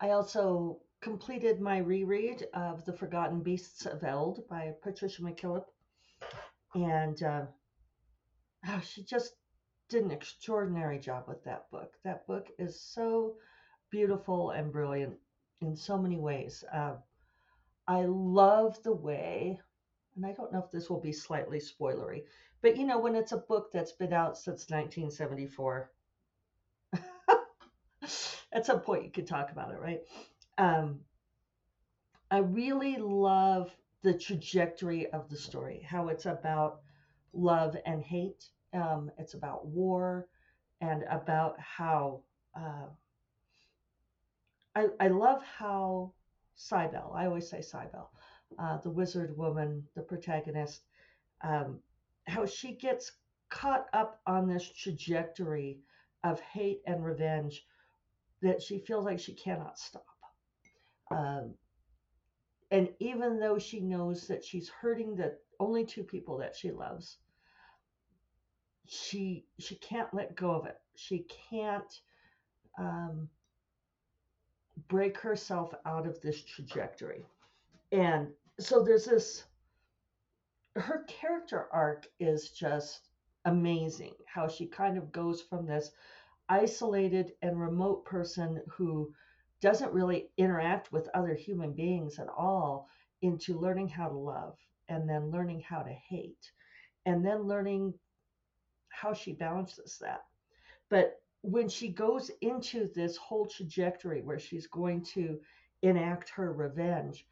I 0.00 0.10
also 0.10 0.78
completed 1.02 1.60
my 1.60 1.78
reread 1.78 2.46
of 2.54 2.84
The 2.84 2.92
Forgotten 2.92 3.42
Beasts 3.42 3.84
of 3.84 4.04
Eld 4.04 4.48
by 4.48 4.72
Patricia 4.82 5.22
McKillip. 5.22 5.64
And 6.74 7.22
uh, 7.22 7.42
oh, 8.68 8.80
she 8.80 9.02
just 9.02 9.34
did 9.88 10.04
an 10.04 10.10
extraordinary 10.10 10.98
job 10.98 11.24
with 11.26 11.42
that 11.44 11.70
book. 11.70 11.94
That 12.04 12.26
book 12.26 12.46
is 12.58 12.80
so 12.80 13.34
beautiful 13.90 14.50
and 14.50 14.72
brilliant 14.72 15.14
in 15.60 15.74
so 15.74 15.98
many 15.98 16.16
ways. 16.16 16.64
Uh, 16.72 16.94
I 17.90 18.04
love 18.04 18.80
the 18.84 18.92
way, 18.92 19.58
and 20.14 20.24
I 20.24 20.30
don't 20.30 20.52
know 20.52 20.62
if 20.62 20.70
this 20.70 20.88
will 20.88 21.00
be 21.00 21.12
slightly 21.12 21.58
spoilery, 21.58 22.22
but 22.62 22.76
you 22.76 22.86
know, 22.86 23.00
when 23.00 23.16
it's 23.16 23.32
a 23.32 23.36
book 23.36 23.72
that's 23.72 23.90
been 23.90 24.12
out 24.12 24.38
since 24.38 24.70
1974, 24.70 25.90
at 28.52 28.64
some 28.64 28.78
point 28.78 29.02
you 29.02 29.10
could 29.10 29.26
talk 29.26 29.50
about 29.50 29.72
it, 29.72 29.80
right? 29.80 30.02
Um, 30.56 31.00
I 32.30 32.38
really 32.38 32.96
love 32.96 33.74
the 34.02 34.16
trajectory 34.16 35.10
of 35.10 35.28
the 35.28 35.36
story, 35.36 35.80
how 35.84 36.10
it's 36.10 36.26
about 36.26 36.82
love 37.32 37.76
and 37.84 38.04
hate. 38.04 38.50
Um, 38.72 39.10
it's 39.18 39.34
about 39.34 39.66
war 39.66 40.28
and 40.80 41.02
about 41.10 41.58
how 41.58 42.22
uh, 42.56 42.86
I, 44.76 44.86
I 45.00 45.08
love 45.08 45.42
how 45.42 46.12
Cybele, 46.60 47.12
I 47.14 47.26
always 47.26 47.48
say 47.48 47.62
Cybele, 47.62 48.10
uh, 48.58 48.76
the 48.78 48.90
wizard 48.90 49.36
woman, 49.36 49.88
the 49.94 50.02
protagonist, 50.02 50.82
um, 51.42 51.80
how 52.26 52.44
she 52.44 52.72
gets 52.72 53.12
caught 53.48 53.86
up 53.94 54.20
on 54.26 54.46
this 54.46 54.70
trajectory 54.70 55.80
of 56.22 56.38
hate 56.40 56.82
and 56.86 57.02
revenge 57.04 57.64
that 58.42 58.62
she 58.62 58.78
feels 58.78 59.06
like 59.06 59.18
she 59.18 59.32
cannot 59.32 59.78
stop. 59.78 60.04
Um, 61.10 61.54
and 62.70 62.90
even 63.00 63.40
though 63.40 63.58
she 63.58 63.80
knows 63.80 64.26
that 64.28 64.44
she's 64.44 64.68
hurting 64.68 65.16
the 65.16 65.38
only 65.58 65.84
two 65.84 66.04
people 66.04 66.36
that 66.38 66.54
she 66.54 66.70
loves, 66.70 67.18
she 68.86 69.46
she 69.58 69.76
can't 69.76 70.12
let 70.12 70.36
go 70.36 70.50
of 70.50 70.66
it. 70.66 70.76
She 70.94 71.26
can't 71.50 72.00
um, 72.78 73.28
break 74.88 75.18
herself 75.18 75.72
out 75.86 76.06
of 76.06 76.20
this 76.20 76.42
trajectory. 76.42 77.24
And 77.92 78.28
so 78.58 78.82
there's 78.82 79.04
this. 79.04 79.44
Her 80.76 81.04
character 81.08 81.66
arc 81.72 82.06
is 82.20 82.50
just 82.50 83.08
amazing. 83.44 84.14
How 84.26 84.48
she 84.48 84.66
kind 84.66 84.96
of 84.96 85.12
goes 85.12 85.42
from 85.42 85.66
this 85.66 85.90
isolated 86.48 87.32
and 87.42 87.60
remote 87.60 88.04
person 88.04 88.60
who 88.68 89.12
doesn't 89.60 89.92
really 89.92 90.30
interact 90.36 90.92
with 90.92 91.08
other 91.14 91.34
human 91.34 91.72
beings 91.72 92.18
at 92.18 92.28
all 92.28 92.88
into 93.22 93.58
learning 93.58 93.88
how 93.88 94.08
to 94.08 94.16
love 94.16 94.56
and 94.88 95.08
then 95.08 95.30
learning 95.30 95.60
how 95.60 95.82
to 95.82 95.92
hate 95.92 96.50
and 97.06 97.24
then 97.24 97.42
learning 97.42 97.94
how 98.88 99.12
she 99.12 99.32
balances 99.32 99.98
that. 100.00 100.24
But 100.88 101.20
when 101.42 101.68
she 101.68 101.88
goes 101.88 102.30
into 102.40 102.88
this 102.94 103.16
whole 103.16 103.46
trajectory 103.46 104.22
where 104.22 104.38
she's 104.38 104.66
going 104.66 105.04
to 105.14 105.38
enact 105.82 106.30
her 106.30 106.52
revenge, 106.52 107.26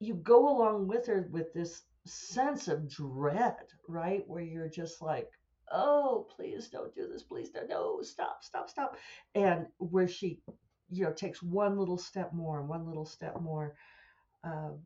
you 0.00 0.14
go 0.14 0.48
along 0.48 0.86
with 0.86 1.06
her 1.06 1.28
with 1.30 1.52
this 1.54 1.82
sense 2.04 2.68
of 2.68 2.88
dread, 2.88 3.56
right? 3.88 4.24
Where 4.26 4.42
you're 4.42 4.68
just 4.68 5.00
like, 5.00 5.30
oh, 5.72 6.26
please 6.36 6.68
don't 6.68 6.94
do 6.94 7.08
this. 7.08 7.22
Please 7.22 7.50
don't. 7.50 7.68
No, 7.68 8.00
stop, 8.02 8.44
stop, 8.44 8.68
stop. 8.68 8.96
And 9.34 9.66
where 9.78 10.08
she 10.08 10.40
you 10.90 11.04
know 11.04 11.12
takes 11.12 11.42
one 11.42 11.78
little 11.78 11.98
step 11.98 12.32
more 12.32 12.60
and 12.60 12.68
one 12.68 12.86
little 12.86 13.06
step 13.06 13.40
more 13.40 13.74
um, 14.44 14.78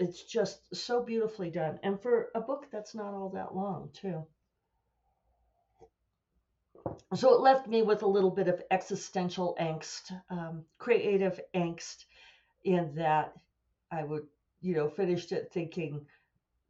it's 0.00 0.24
just 0.24 0.74
so 0.74 1.02
beautifully 1.02 1.50
done 1.50 1.78
and 1.82 2.00
for 2.00 2.28
a 2.34 2.40
book 2.40 2.66
that's 2.72 2.94
not 2.94 3.14
all 3.14 3.30
that 3.30 3.54
long 3.54 3.88
too 3.92 4.24
so 7.14 7.34
it 7.34 7.40
left 7.40 7.66
me 7.66 7.82
with 7.82 8.02
a 8.02 8.08
little 8.08 8.30
bit 8.30 8.48
of 8.48 8.62
existential 8.70 9.56
angst 9.60 10.12
um, 10.30 10.64
creative 10.78 11.40
angst 11.54 12.04
in 12.64 12.94
that 12.94 13.34
i 13.90 14.02
would 14.02 14.26
you 14.60 14.74
know 14.74 14.88
finished 14.88 15.32
it 15.32 15.50
thinking 15.52 16.06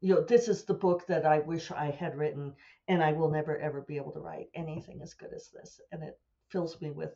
you 0.00 0.14
know 0.14 0.22
this 0.22 0.48
is 0.48 0.64
the 0.64 0.74
book 0.74 1.06
that 1.06 1.24
i 1.24 1.38
wish 1.38 1.70
i 1.70 1.90
had 1.90 2.16
written 2.16 2.54
and 2.88 3.02
i 3.02 3.12
will 3.12 3.30
never 3.30 3.58
ever 3.58 3.80
be 3.82 3.96
able 3.96 4.12
to 4.12 4.20
write 4.20 4.48
anything 4.54 5.00
as 5.02 5.14
good 5.14 5.32
as 5.34 5.48
this. 5.50 5.80
And 5.92 6.02
it 6.02 6.18
fills 6.48 6.80
me 6.80 6.90
with 6.90 7.14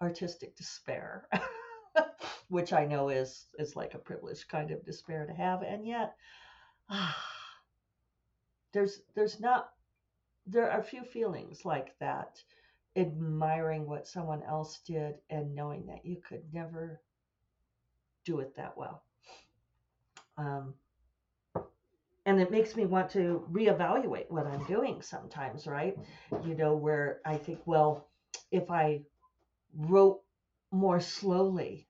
artistic 0.00 0.56
despair, 0.56 1.28
which 2.48 2.72
I 2.72 2.84
know 2.84 3.08
is 3.08 3.46
is 3.58 3.76
like 3.76 3.94
a 3.94 3.98
privileged 3.98 4.48
kind 4.48 4.70
of 4.70 4.84
despair 4.84 5.26
to 5.26 5.32
have, 5.32 5.62
and 5.62 5.86
yet 5.86 6.14
ah, 6.90 7.16
there's 8.72 9.00
there's 9.14 9.40
not 9.40 9.70
there 10.48 10.70
are 10.70 10.80
a 10.80 10.84
few 10.84 11.04
feelings 11.04 11.64
like 11.64 11.94
that, 12.00 12.42
admiring 12.96 13.86
what 13.86 14.06
someone 14.06 14.42
else 14.42 14.80
did 14.86 15.14
and 15.30 15.54
knowing 15.54 15.86
that 15.86 16.04
you 16.04 16.16
could 16.26 16.42
never 16.52 17.00
do 18.24 18.40
it 18.40 18.56
that 18.56 18.76
well. 18.76 19.02
Um, 20.36 20.74
and 22.24 22.40
it 22.40 22.50
makes 22.50 22.76
me 22.76 22.86
want 22.86 23.10
to 23.10 23.46
reevaluate 23.50 24.30
what 24.30 24.46
I'm 24.46 24.64
doing 24.64 25.02
sometimes, 25.02 25.66
right? 25.66 25.96
You 26.44 26.54
know, 26.54 26.76
where 26.76 27.20
I 27.24 27.36
think, 27.36 27.60
well, 27.64 28.08
if 28.50 28.70
I 28.70 29.02
wrote 29.74 30.20
more 30.70 31.00
slowly, 31.00 31.88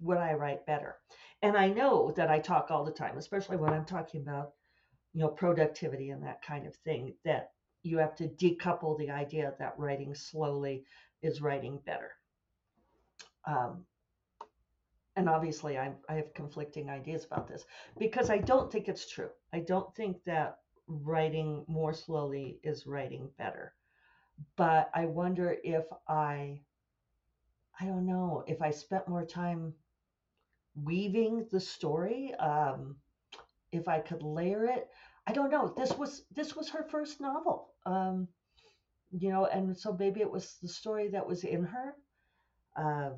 would 0.00 0.18
I 0.18 0.34
write 0.34 0.66
better? 0.66 0.96
And 1.42 1.56
I 1.56 1.68
know 1.68 2.12
that 2.16 2.30
I 2.30 2.38
talk 2.38 2.70
all 2.70 2.84
the 2.84 2.92
time, 2.92 3.18
especially 3.18 3.56
when 3.56 3.72
I'm 3.72 3.84
talking 3.84 4.22
about, 4.22 4.52
you 5.12 5.20
know, 5.20 5.28
productivity 5.28 6.10
and 6.10 6.22
that 6.22 6.42
kind 6.42 6.66
of 6.66 6.74
thing, 6.76 7.14
that 7.24 7.50
you 7.84 7.98
have 7.98 8.16
to 8.16 8.28
decouple 8.28 8.98
the 8.98 9.10
idea 9.10 9.52
that 9.58 9.78
writing 9.78 10.14
slowly 10.14 10.84
is 11.22 11.40
writing 11.40 11.78
better. 11.86 12.12
Um, 13.46 13.84
and 15.16 15.28
obviously 15.28 15.78
I, 15.78 15.92
I 16.08 16.14
have 16.14 16.34
conflicting 16.34 16.90
ideas 16.90 17.24
about 17.24 17.46
this 17.46 17.64
because 17.98 18.30
I 18.30 18.38
don't 18.38 18.72
think 18.72 18.88
it's 18.88 19.08
true. 19.08 19.30
I 19.52 19.60
don't 19.60 19.94
think 19.94 20.24
that 20.24 20.58
writing 20.88 21.64
more 21.68 21.92
slowly 21.92 22.58
is 22.62 22.86
writing 22.86 23.30
better. 23.38 23.74
But 24.56 24.90
I 24.94 25.06
wonder 25.06 25.56
if 25.62 25.84
I 26.08 26.60
I 27.80 27.86
don't 27.86 28.06
know 28.06 28.44
if 28.46 28.62
I 28.62 28.70
spent 28.70 29.08
more 29.08 29.24
time 29.24 29.74
weaving 30.82 31.46
the 31.50 31.60
story, 31.60 32.34
um, 32.34 32.96
if 33.72 33.88
I 33.88 34.00
could 34.00 34.22
layer 34.22 34.64
it. 34.64 34.88
I 35.26 35.32
don't 35.32 35.50
know. 35.50 35.68
This 35.76 35.92
was 35.96 36.24
this 36.34 36.54
was 36.56 36.70
her 36.70 36.82
first 36.84 37.20
novel, 37.20 37.72
um, 37.86 38.28
you 39.10 39.30
know, 39.30 39.46
and 39.46 39.76
so 39.76 39.96
maybe 39.98 40.20
it 40.20 40.30
was 40.30 40.56
the 40.62 40.68
story 40.68 41.08
that 41.08 41.26
was 41.26 41.44
in 41.44 41.64
her. 41.64 41.94
Uh, 42.76 43.10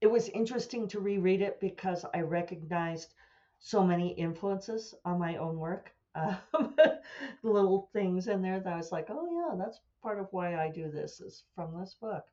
it 0.00 0.08
was 0.08 0.28
interesting 0.28 0.88
to 0.88 1.00
reread 1.00 1.42
it 1.42 1.60
because 1.60 2.04
I 2.14 2.20
recognized 2.20 3.14
so 3.60 3.84
many 3.84 4.10
influences 4.12 4.94
on 5.04 5.18
my 5.18 5.36
own 5.36 5.56
work. 5.58 5.92
Um, 6.14 6.36
little 7.42 7.90
things 7.92 8.28
in 8.28 8.42
there 8.42 8.60
that 8.60 8.72
I 8.72 8.76
was 8.76 8.92
like, 8.92 9.06
oh 9.10 9.26
yeah, 9.30 9.56
that's 9.56 9.80
part 10.02 10.18
of 10.18 10.28
why 10.32 10.56
I 10.56 10.70
do 10.70 10.90
this 10.90 11.20
is 11.20 11.44
from 11.54 11.78
this 11.78 11.94
book. 12.00 12.24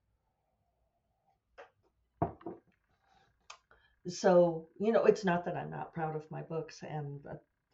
so 4.07 4.67
you 4.79 4.91
know 4.91 5.05
it's 5.05 5.25
not 5.25 5.45
that 5.45 5.55
i'm 5.55 5.69
not 5.69 5.93
proud 5.93 6.15
of 6.15 6.29
my 6.29 6.41
books 6.43 6.83
and 6.87 7.21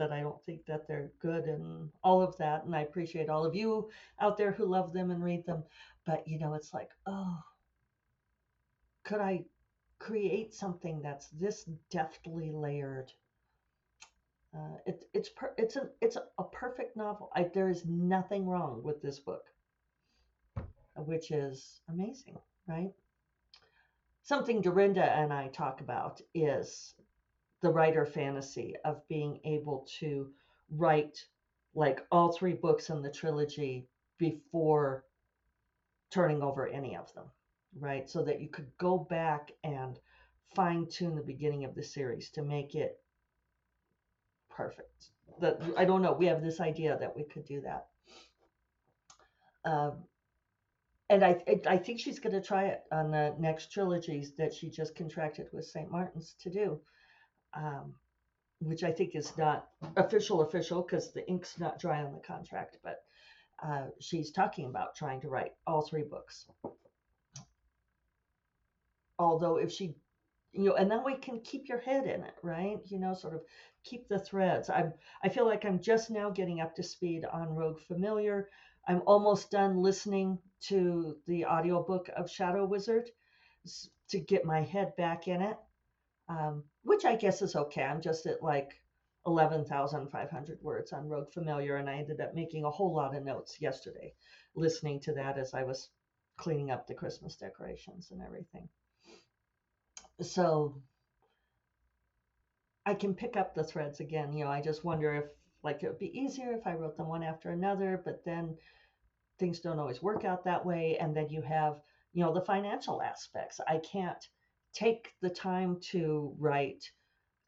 that, 0.01 0.11
i 0.11 0.21
don't 0.21 0.43
think 0.45 0.65
that 0.65 0.87
they're 0.87 1.11
good 1.19 1.45
and 1.45 1.89
all 2.03 2.21
of 2.21 2.37
that 2.37 2.63
and 2.65 2.75
i 2.75 2.81
appreciate 2.81 3.29
all 3.29 3.45
of 3.45 3.55
you 3.55 3.89
out 4.19 4.37
there 4.37 4.51
who 4.51 4.65
love 4.65 4.93
them 4.93 5.11
and 5.11 5.23
read 5.23 5.45
them 5.45 5.63
but 6.05 6.27
you 6.27 6.39
know 6.39 6.53
it's 6.53 6.73
like 6.73 6.89
oh 7.07 7.37
could 9.03 9.21
i 9.21 9.43
create 10.01 10.53
something 10.53 10.99
that's 11.01 11.27
this 11.29 11.69
deftly 11.91 12.51
layered? 12.51 13.11
Uh, 14.53 14.77
it, 14.85 15.05
it's 15.13 15.29
per, 15.29 15.53
it's 15.57 15.75
a 15.77 15.89
it's 16.01 16.17
a 16.17 16.43
perfect 16.43 16.97
novel. 16.97 17.29
I, 17.35 17.43
there 17.53 17.69
is 17.69 17.85
nothing 17.85 18.45
wrong 18.45 18.81
with 18.83 19.01
this 19.01 19.19
book 19.19 19.45
which 20.97 21.31
is 21.31 21.79
amazing 21.89 22.37
right? 22.67 22.91
Something 24.23 24.61
Darynda 24.61 25.07
and 25.17 25.33
I 25.33 25.47
talk 25.47 25.81
about 25.81 26.21
is 26.33 26.93
the 27.61 27.69
writer 27.69 28.05
fantasy 28.05 28.75
of 28.85 29.07
being 29.07 29.39
able 29.43 29.87
to 29.99 30.29
write 30.71 31.25
like 31.73 32.05
all 32.11 32.31
three 32.31 32.53
books 32.53 32.89
in 32.89 33.01
the 33.01 33.11
trilogy 33.11 33.87
before 34.17 35.05
turning 36.09 36.41
over 36.41 36.67
any 36.67 36.95
of 36.95 37.13
them, 37.13 37.25
right? 37.79 38.09
So 38.09 38.23
that 38.23 38.41
you 38.41 38.49
could 38.49 38.67
go 38.77 38.97
back 38.97 39.51
and 39.63 39.97
fine 40.55 40.87
tune 40.87 41.15
the 41.15 41.21
beginning 41.21 41.63
of 41.63 41.75
the 41.75 41.83
series 41.83 42.29
to 42.31 42.41
make 42.41 42.75
it 42.75 42.99
perfect. 44.49 45.09
That 45.39 45.61
I 45.77 45.85
don't 45.85 46.01
know. 46.01 46.13
We 46.13 46.25
have 46.25 46.43
this 46.43 46.59
idea 46.59 46.97
that 46.99 47.15
we 47.15 47.23
could 47.23 47.45
do 47.45 47.61
that. 47.61 47.87
Um, 49.63 49.93
and 51.09 51.23
I, 51.23 51.43
I 51.67 51.77
think 51.77 51.99
she's 51.99 52.19
going 52.19 52.33
to 52.33 52.41
try 52.41 52.65
it 52.65 52.83
on 52.91 53.11
the 53.11 53.35
next 53.37 53.71
trilogies 53.71 54.33
that 54.37 54.53
she 54.53 54.69
just 54.69 54.95
contracted 54.95 55.47
with 55.51 55.65
St. 55.65 55.91
Martin's 55.91 56.35
to 56.41 56.49
do, 56.49 56.79
um, 57.53 57.93
which 58.59 58.83
I 58.83 58.91
think 58.91 59.15
is 59.15 59.37
not 59.37 59.67
official 59.97 60.41
official 60.41 60.81
because 60.81 61.11
the 61.11 61.27
ink's 61.27 61.59
not 61.59 61.79
dry 61.79 62.03
on 62.03 62.13
the 62.13 62.19
contract, 62.19 62.77
but 62.83 63.03
uh, 63.63 63.87
she's 63.99 64.31
talking 64.31 64.65
about 64.65 64.95
trying 64.95 65.21
to 65.21 65.29
write 65.29 65.53
all 65.67 65.81
three 65.81 66.03
books. 66.03 66.45
Although 69.19 69.57
if 69.57 69.71
she, 69.71 69.95
you 70.51 70.65
know, 70.65 70.75
and 70.75 70.89
then 70.89 71.03
we 71.03 71.15
can 71.15 71.41
keep 71.41 71.69
your 71.69 71.79
head 71.79 72.05
in 72.05 72.23
it, 72.23 72.33
right? 72.41 72.79
You 72.85 72.99
know, 72.99 73.13
sort 73.13 73.35
of 73.35 73.41
keep 73.83 74.07
the 74.07 74.19
threads. 74.19 74.69
I'm, 74.69 74.93
I 75.23 75.29
feel 75.29 75.45
like 75.45 75.65
I'm 75.65 75.79
just 75.79 76.09
now 76.09 76.29
getting 76.29 76.59
up 76.61 76.75
to 76.75 76.83
speed 76.83 77.25
on 77.31 77.55
Rogue 77.55 77.79
Familiar. 77.79 78.49
I'm 78.87 79.03
almost 79.05 79.51
done 79.51 79.77
listening 79.77 80.39
to 80.61 81.17
the 81.27 81.45
audiobook 81.45 82.09
of 82.15 82.29
Shadow 82.29 82.65
Wizard 82.65 83.09
to 84.09 84.19
get 84.19 84.43
my 84.43 84.61
head 84.61 84.95
back 84.95 85.27
in 85.27 85.41
it, 85.41 85.57
um, 86.29 86.63
which 86.83 87.05
I 87.05 87.15
guess 87.15 87.41
is 87.41 87.55
okay. 87.55 87.83
I'm 87.83 88.01
just 88.01 88.25
at 88.25 88.43
like 88.43 88.81
11,500 89.25 90.59
words 90.61 90.93
on 90.93 91.07
Rogue 91.07 91.31
Familiar, 91.31 91.77
and 91.77 91.89
I 91.89 91.95
ended 91.95 92.21
up 92.21 92.33
making 92.33 92.65
a 92.65 92.71
whole 92.71 92.93
lot 92.93 93.15
of 93.15 93.23
notes 93.23 93.61
yesterday 93.61 94.13
listening 94.55 94.99
to 95.01 95.13
that 95.13 95.37
as 95.37 95.53
I 95.53 95.63
was 95.63 95.89
cleaning 96.37 96.71
up 96.71 96.87
the 96.87 96.93
Christmas 96.93 97.35
decorations 97.35 98.11
and 98.11 98.21
everything. 98.21 98.67
So 100.21 100.81
I 102.85 102.95
can 102.95 103.13
pick 103.13 103.37
up 103.37 103.53
the 103.53 103.63
threads 103.63 103.99
again. 103.99 104.33
You 104.33 104.45
know, 104.45 104.51
I 104.51 104.61
just 104.61 104.83
wonder 104.83 105.13
if 105.13 105.25
like 105.63 105.83
it 105.83 105.87
would 105.87 105.99
be 105.99 106.17
easier 106.19 106.53
if 106.53 106.65
I 106.65 106.73
wrote 106.73 106.97
them 106.97 107.07
one 107.07 107.23
after 107.23 107.51
another, 107.51 108.01
but 108.03 108.25
then 108.25 108.57
things 109.37 109.59
don't 109.59 109.79
always 109.79 110.01
work 110.01 110.25
out 110.25 110.43
that 110.45 110.65
way. 110.65 110.97
And 110.99 111.15
then 111.15 111.29
you 111.29 111.41
have, 111.43 111.81
you 112.13 112.23
know, 112.23 112.33
the 112.33 112.41
financial 112.41 113.01
aspects. 113.01 113.59
I 113.67 113.77
can't 113.77 114.27
take 114.73 115.13
the 115.21 115.29
time 115.29 115.79
to 115.91 116.33
write 116.39 116.83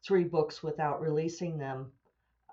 three 0.06 0.24
books 0.24 0.62
without 0.62 1.00
releasing 1.00 1.58
them, 1.58 1.90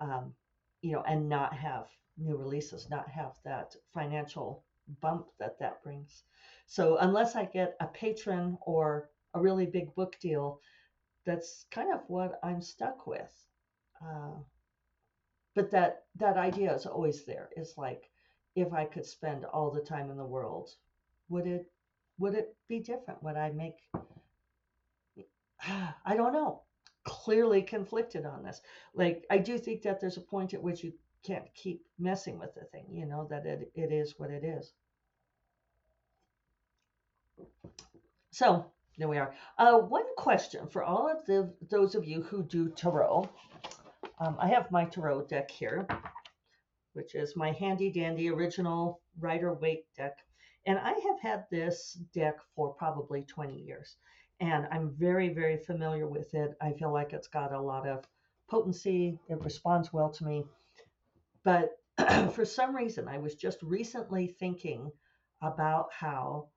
um, 0.00 0.32
you 0.80 0.92
know, 0.92 1.02
and 1.06 1.28
not 1.28 1.52
have 1.54 1.86
new 2.18 2.36
releases, 2.36 2.88
not 2.90 3.08
have 3.08 3.32
that 3.44 3.74
financial 3.92 4.64
bump 5.00 5.26
that 5.38 5.58
that 5.58 5.82
brings. 5.82 6.24
So 6.66 6.96
unless 6.98 7.36
I 7.36 7.44
get 7.44 7.76
a 7.80 7.86
patron 7.86 8.58
or 8.66 9.10
a 9.34 9.40
really 9.40 9.66
big 9.66 9.94
book 9.94 10.18
deal, 10.20 10.60
that's 11.24 11.66
kind 11.70 11.92
of 11.92 12.00
what 12.08 12.38
I'm 12.42 12.60
stuck 12.60 13.06
with. 13.06 13.32
Uh, 14.04 14.40
but 15.54 15.70
that 15.70 16.04
that 16.16 16.36
idea 16.36 16.74
is 16.74 16.86
always 16.86 17.24
there. 17.24 17.50
It's 17.56 17.76
like 17.76 18.10
if 18.56 18.72
I 18.72 18.84
could 18.84 19.06
spend 19.06 19.44
all 19.44 19.70
the 19.70 19.80
time 19.80 20.10
in 20.10 20.16
the 20.16 20.24
world, 20.24 20.70
would 21.28 21.46
it 21.46 21.70
would 22.18 22.34
it 22.34 22.56
be 22.68 22.80
different? 22.80 23.22
Would 23.22 23.36
I 23.36 23.50
make 23.50 23.76
I 26.04 26.16
don't 26.16 26.32
know. 26.32 26.62
Clearly 27.04 27.62
conflicted 27.62 28.24
on 28.24 28.42
this. 28.42 28.60
Like 28.94 29.24
I 29.30 29.38
do 29.38 29.58
think 29.58 29.82
that 29.82 30.00
there's 30.00 30.16
a 30.16 30.22
point 30.22 30.54
at 30.54 30.62
which 30.62 30.84
you 30.84 30.92
can't 31.24 31.52
keep 31.54 31.84
messing 31.98 32.38
with 32.38 32.54
the 32.54 32.64
thing, 32.72 32.86
you 32.90 33.06
know, 33.06 33.26
that 33.30 33.46
it, 33.46 33.70
it 33.74 33.92
is 33.92 34.14
what 34.18 34.30
it 34.30 34.44
is. 34.44 34.72
So 38.30 38.66
there 38.98 39.08
we 39.08 39.18
are. 39.18 39.34
Uh, 39.58 39.78
one 39.78 40.14
question 40.16 40.66
for 40.68 40.84
all 40.84 41.10
of 41.10 41.24
the 41.26 41.52
those 41.70 41.94
of 41.94 42.04
you 42.04 42.22
who 42.22 42.42
do 42.42 42.68
tarot. 42.70 43.28
Um, 44.18 44.36
I 44.38 44.48
have 44.48 44.70
my 44.70 44.84
tarot 44.84 45.26
deck 45.26 45.50
here, 45.50 45.86
which 46.92 47.14
is 47.14 47.36
my 47.36 47.52
handy 47.52 47.90
dandy 47.90 48.30
original 48.30 49.00
Rider 49.18 49.54
Waite 49.54 49.86
deck. 49.96 50.16
And 50.66 50.78
I 50.78 50.92
have 50.92 51.20
had 51.20 51.44
this 51.50 51.98
deck 52.14 52.36
for 52.54 52.72
probably 52.74 53.24
20 53.24 53.58
years. 53.58 53.96
And 54.42 54.66
I'm 54.72 54.90
very, 54.98 55.28
very 55.28 55.56
familiar 55.56 56.08
with 56.08 56.34
it. 56.34 56.56
I 56.60 56.72
feel 56.72 56.92
like 56.92 57.12
it's 57.12 57.28
got 57.28 57.52
a 57.52 57.60
lot 57.60 57.86
of 57.86 58.04
potency. 58.50 59.20
It 59.28 59.40
responds 59.40 59.92
well 59.92 60.10
to 60.10 60.24
me. 60.24 60.44
But 61.44 61.78
for 62.34 62.44
some 62.44 62.74
reason, 62.74 63.06
I 63.06 63.18
was 63.18 63.36
just 63.36 63.62
recently 63.62 64.26
thinking 64.26 64.90
about 65.42 65.90
how 65.92 66.48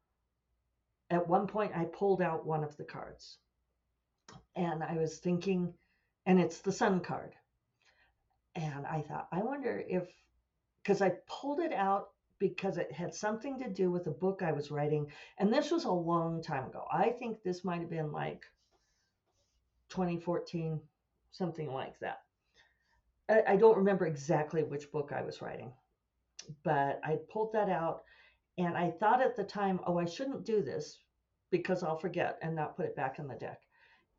at 1.11 1.27
one 1.27 1.45
point 1.45 1.73
I 1.75 1.85
pulled 1.85 2.23
out 2.23 2.47
one 2.47 2.63
of 2.63 2.75
the 2.75 2.85
cards. 2.85 3.37
And 4.55 4.83
I 4.83 4.97
was 4.97 5.19
thinking, 5.19 5.71
and 6.25 6.39
it's 6.39 6.61
the 6.61 6.71
sun 6.71 7.01
card. 7.01 7.33
And 8.55 8.87
I 8.87 9.01
thought, 9.01 9.27
I 9.31 9.43
wonder 9.43 9.83
if, 9.87 10.07
because 10.81 11.03
I 11.03 11.11
pulled 11.27 11.59
it 11.59 11.71
out 11.71 12.07
because 12.39 12.77
it 12.77 12.91
had 12.91 13.13
something 13.13 13.57
to 13.59 13.69
do 13.69 13.91
with 13.91 14.07
a 14.07 14.11
book 14.11 14.41
I 14.41 14.51
was 14.51 14.71
writing. 14.71 15.07
And 15.37 15.51
this 15.51 15.71
was 15.71 15.85
a 15.85 15.91
long 15.91 16.41
time 16.41 16.65
ago. 16.65 16.85
I 16.91 17.09
think 17.09 17.41
this 17.43 17.63
might 17.63 17.79
have 17.79 17.89
been 17.89 18.11
like 18.11 18.45
2014, 19.89 20.79
something 21.31 21.71
like 21.71 21.99
that. 21.99 22.21
I, 23.29 23.53
I 23.53 23.55
don't 23.55 23.77
remember 23.77 24.05
exactly 24.05 24.63
which 24.63 24.91
book 24.91 25.11
I 25.15 25.21
was 25.21 25.41
writing, 25.41 25.71
but 26.63 26.99
I 27.03 27.19
pulled 27.31 27.53
that 27.53 27.69
out. 27.69 28.03
And 28.57 28.77
I 28.77 28.91
thought 28.91 29.21
at 29.21 29.35
the 29.35 29.43
time, 29.43 29.79
oh, 29.85 29.97
I 29.97 30.05
shouldn't 30.05 30.45
do 30.45 30.61
this 30.61 30.99
because 31.51 31.83
I'll 31.83 31.97
forget 31.97 32.39
and 32.41 32.55
not 32.55 32.75
put 32.75 32.85
it 32.85 32.95
back 32.95 33.19
in 33.19 33.27
the 33.27 33.35
deck 33.35 33.61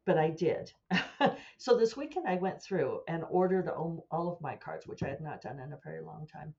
but 0.06 0.16
I 0.16 0.30
did. 0.30 0.72
so 1.58 1.76
this 1.76 1.96
weekend 1.96 2.26
I 2.26 2.36
went 2.36 2.62
through 2.62 3.00
and 3.08 3.24
ordered 3.28 3.68
all, 3.68 4.06
all, 4.10 4.32
of 4.32 4.40
my 4.40 4.54
cards, 4.54 4.86
which 4.86 5.02
I 5.02 5.08
had 5.08 5.20
not 5.20 5.42
done 5.42 5.58
in 5.58 5.72
a 5.72 5.80
very 5.84 6.00
long 6.00 6.26
time. 6.32 6.54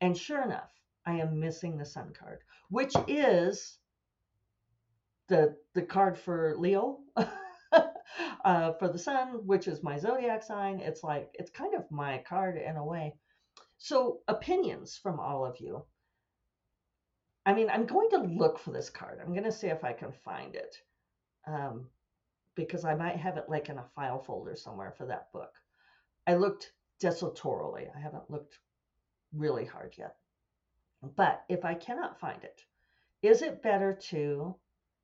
And 0.00 0.18
sure 0.18 0.42
enough, 0.42 0.70
I 1.08 1.20
am 1.20 1.40
missing 1.40 1.78
the 1.78 1.86
sun 1.86 2.12
card, 2.12 2.40
which 2.68 2.92
is 3.06 3.78
the 5.28 5.56
the 5.74 5.80
card 5.80 6.18
for 6.18 6.54
Leo. 6.58 6.98
uh, 8.44 8.72
for 8.74 8.88
the 8.88 8.98
sun, 8.98 9.46
which 9.46 9.68
is 9.68 9.82
my 9.82 9.98
zodiac 9.98 10.42
sign, 10.42 10.80
it's 10.80 11.02
like 11.02 11.30
it's 11.32 11.50
kind 11.50 11.74
of 11.74 11.90
my 11.90 12.22
card 12.28 12.58
in 12.58 12.76
a 12.76 12.84
way. 12.84 13.14
So 13.78 14.20
opinions 14.28 14.98
from 15.02 15.18
all 15.18 15.46
of 15.46 15.58
you. 15.60 15.86
I 17.46 17.54
mean, 17.54 17.70
I'm 17.70 17.86
going 17.86 18.10
to 18.10 18.18
look 18.18 18.58
for 18.58 18.72
this 18.72 18.90
card. 18.90 19.18
I'm 19.18 19.32
going 19.32 19.44
to 19.44 19.52
see 19.52 19.68
if 19.68 19.84
I 19.84 19.94
can 19.94 20.12
find 20.12 20.54
it. 20.54 20.76
Um, 21.46 21.86
because 22.54 22.84
I 22.84 22.94
might 22.94 23.16
have 23.16 23.38
it 23.38 23.48
like 23.48 23.70
in 23.70 23.78
a 23.78 23.90
file 23.94 24.18
folder 24.18 24.56
somewhere 24.56 24.92
for 24.98 25.06
that 25.06 25.32
book. 25.32 25.54
I 26.26 26.34
looked 26.34 26.72
desultorily. 27.00 27.86
I 27.96 27.98
haven't 27.98 28.30
looked 28.30 28.58
really 29.32 29.64
hard 29.64 29.94
yet. 29.96 30.16
But 31.02 31.44
if 31.48 31.64
I 31.64 31.74
cannot 31.74 32.20
find 32.20 32.42
it, 32.42 32.60
is 33.22 33.42
it 33.42 33.62
better 33.62 33.94
to 34.10 34.56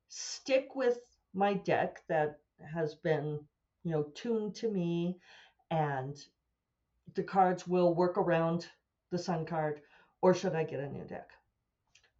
stick 0.08 0.74
with 0.74 0.98
my 1.32 1.54
deck 1.54 2.02
that 2.08 2.38
has 2.72 2.94
been, 2.94 3.40
you 3.82 3.90
know, 3.90 4.04
tuned 4.14 4.54
to 4.56 4.70
me 4.70 5.18
and 5.70 6.16
the 7.14 7.22
cards 7.22 7.66
will 7.66 7.94
work 7.94 8.16
around 8.16 8.66
the 9.10 9.18
sun 9.18 9.44
card, 9.44 9.80
or 10.22 10.34
should 10.34 10.54
I 10.54 10.64
get 10.64 10.80
a 10.80 10.88
new 10.88 11.04
deck? 11.04 11.30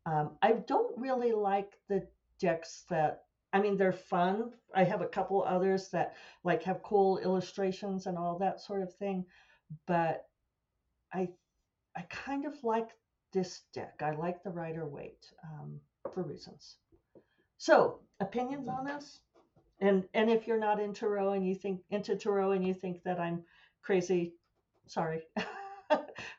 Um, 0.07 0.37
I 0.43 0.53
don't 0.53 0.99
really 0.99 1.33
like 1.33 1.73
the 1.89 2.07
decks 2.39 2.85
that 2.91 3.25
I 3.53 3.61
mean, 3.61 3.77
they're 3.77 3.93
fun. 3.93 4.51
I 4.75 4.83
have 4.83 5.01
a 5.01 5.07
couple 5.07 5.45
others 5.45 5.89
that 5.91 6.17
like 6.43 6.65
have 6.65 6.83
cool 6.83 7.19
illustrations 7.19 8.07
and 8.07 8.19
all 8.19 8.37
that 8.39 8.61
sort 8.61 8.83
of 8.83 8.93
thing, 8.97 9.25
but 9.87 10.27
I 11.13 11.29
I 11.97 12.03
kind 12.11 12.47
of 12.47 12.55
like 12.65 12.89
this 13.35 13.63
deck. 13.75 14.01
I 14.01 14.13
like 14.13 14.43
the 14.43 14.51
Rider 14.51 14.87
Waite 14.87 15.27
um, 15.45 15.79
for 16.13 16.23
reasons. 16.23 16.77
So, 17.59 18.01
opinions 18.21 18.69
on 18.69 18.87
this? 18.87 19.21
And 19.81 20.05
and 20.15 20.31
if 20.31 20.47
you're 20.47 20.59
not 20.59 20.81
into 20.81 21.01
tarot 21.01 21.33
and 21.33 21.47
you 21.47 21.55
think 21.55 21.81
into 21.91 22.17
tarot 22.17 22.53
and 22.53 22.67
you 22.67 22.73
think 22.73 23.03
that 23.03 23.21
I'm 23.21 23.43
crazy, 23.83 24.35
sorry, 24.87 25.23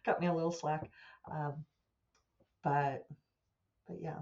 cut 0.06 0.22
me 0.22 0.28
a 0.28 0.34
little 0.34 0.52
slack. 0.52 0.90
Um, 1.30 1.66
but 2.64 3.06
but 3.88 3.98
yeah. 4.02 4.20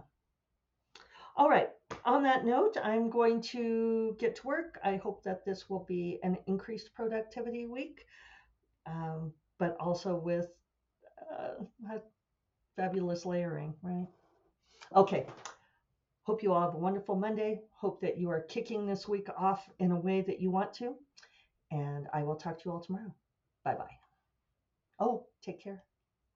All 1.36 1.50
right. 1.50 1.70
On 2.06 2.24
that 2.24 2.46
note, 2.46 2.78
I'm 2.84 3.10
going 3.10 3.42
to 3.54 4.16
get 4.20 4.36
to 4.38 4.48
work. 4.48 4.80
I 4.84 4.98
hope 4.98 5.24
that 5.24 5.46
this 5.46 5.70
will 5.70 5.86
be 5.88 6.20
an 6.24 6.38
increased 6.48 6.94
productivity 6.94 7.66
week, 7.66 8.06
um, 8.86 9.32
but 9.58 9.76
also 9.80 10.16
with 10.16 10.48
uh, 11.32 11.64
fabulous 12.76 13.26
layering, 13.26 13.74
right? 13.82 14.08
Okay. 14.96 15.26
Hope 16.24 16.42
you 16.42 16.54
all 16.54 16.62
have 16.62 16.76
a 16.76 16.78
wonderful 16.78 17.16
Monday. 17.16 17.62
Hope 17.76 18.00
that 18.02 18.18
you 18.18 18.30
are 18.30 18.42
kicking 18.42 18.86
this 18.86 19.08
week 19.08 19.28
off 19.38 19.70
in 19.80 19.92
a 19.92 20.00
way 20.00 20.22
that 20.22 20.40
you 20.40 20.52
want 20.52 20.74
to. 20.76 20.96
And 21.72 22.08
I 22.14 22.24
will 22.24 22.36
talk 22.36 22.58
to 22.60 22.64
you 22.66 22.72
all 22.72 22.80
tomorrow. 22.80 23.14
Bye 23.66 23.76
bye. 23.76 23.98
Oh, 25.00 25.26
take 25.44 25.62
care. 25.62 25.84